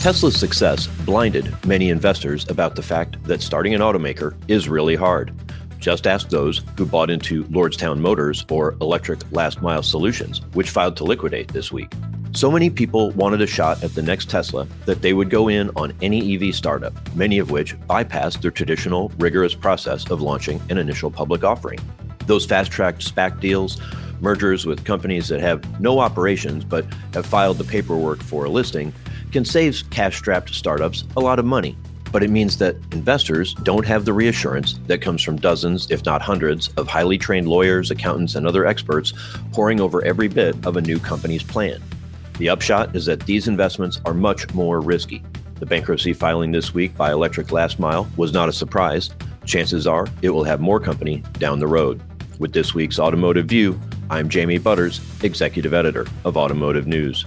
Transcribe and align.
Tesla's 0.00 0.38
success 0.38 0.86
blinded 1.04 1.52
many 1.66 1.90
investors 1.90 2.48
about 2.48 2.76
the 2.76 2.82
fact 2.82 3.20
that 3.24 3.42
starting 3.42 3.74
an 3.74 3.80
automaker 3.80 4.36
is 4.46 4.68
really 4.68 4.94
hard. 4.94 5.34
Just 5.80 6.06
ask 6.06 6.28
those 6.28 6.62
who 6.76 6.86
bought 6.86 7.10
into 7.10 7.42
Lordstown 7.46 7.98
Motors 7.98 8.46
or 8.48 8.76
Electric 8.80 9.20
Last 9.32 9.60
Mile 9.60 9.82
Solutions, 9.82 10.40
which 10.52 10.70
filed 10.70 10.96
to 10.98 11.04
liquidate 11.04 11.48
this 11.48 11.72
week. 11.72 11.92
So 12.32 12.48
many 12.48 12.70
people 12.70 13.10
wanted 13.12 13.40
a 13.40 13.46
shot 13.48 13.82
at 13.82 13.92
the 13.96 14.02
next 14.02 14.30
Tesla 14.30 14.68
that 14.86 15.02
they 15.02 15.14
would 15.14 15.30
go 15.30 15.48
in 15.48 15.70
on 15.74 15.92
any 16.00 16.36
EV 16.36 16.54
startup, 16.54 16.94
many 17.16 17.40
of 17.40 17.50
which 17.50 17.76
bypassed 17.80 18.40
their 18.40 18.52
traditional, 18.52 19.10
rigorous 19.18 19.56
process 19.56 20.08
of 20.10 20.22
launching 20.22 20.62
an 20.70 20.78
initial 20.78 21.10
public 21.10 21.42
offering. 21.42 21.80
Those 22.26 22.46
fast 22.46 22.70
tracked 22.70 23.00
SPAC 23.00 23.40
deals, 23.40 23.80
mergers 24.20 24.64
with 24.64 24.84
companies 24.84 25.26
that 25.28 25.40
have 25.40 25.80
no 25.80 25.98
operations 25.98 26.64
but 26.64 26.86
have 27.14 27.26
filed 27.26 27.58
the 27.58 27.64
paperwork 27.64 28.22
for 28.22 28.44
a 28.44 28.48
listing, 28.48 28.92
can 29.32 29.44
save 29.44 29.82
cash 29.90 30.16
strapped 30.16 30.54
startups 30.54 31.04
a 31.16 31.20
lot 31.20 31.38
of 31.38 31.44
money. 31.44 31.76
But 32.10 32.22
it 32.22 32.30
means 32.30 32.56
that 32.58 32.76
investors 32.92 33.54
don't 33.54 33.86
have 33.86 34.04
the 34.04 34.12
reassurance 34.12 34.78
that 34.86 35.02
comes 35.02 35.22
from 35.22 35.36
dozens, 35.36 35.90
if 35.90 36.04
not 36.06 36.22
hundreds, 36.22 36.68
of 36.76 36.88
highly 36.88 37.18
trained 37.18 37.48
lawyers, 37.48 37.90
accountants, 37.90 38.34
and 38.34 38.46
other 38.46 38.64
experts 38.66 39.12
poring 39.52 39.80
over 39.80 40.02
every 40.04 40.28
bit 40.28 40.54
of 40.66 40.76
a 40.76 40.80
new 40.80 40.98
company's 40.98 41.42
plan. 41.42 41.82
The 42.38 42.48
upshot 42.48 42.96
is 42.96 43.06
that 43.06 43.26
these 43.26 43.48
investments 43.48 44.00
are 44.06 44.14
much 44.14 44.54
more 44.54 44.80
risky. 44.80 45.22
The 45.58 45.66
bankruptcy 45.66 46.12
filing 46.12 46.52
this 46.52 46.72
week 46.72 46.96
by 46.96 47.10
Electric 47.10 47.50
Last 47.50 47.78
Mile 47.78 48.08
was 48.16 48.32
not 48.32 48.48
a 48.48 48.52
surprise. 48.52 49.10
Chances 49.44 49.86
are 49.86 50.06
it 50.22 50.30
will 50.30 50.44
have 50.44 50.60
more 50.60 50.78
company 50.78 51.22
down 51.34 51.58
the 51.58 51.66
road. 51.66 52.00
With 52.38 52.52
this 52.52 52.74
week's 52.74 53.00
Automotive 53.00 53.46
View, 53.46 53.78
I'm 54.08 54.28
Jamie 54.28 54.58
Butters, 54.58 55.00
Executive 55.22 55.74
Editor 55.74 56.06
of 56.24 56.36
Automotive 56.36 56.86
News. 56.86 57.26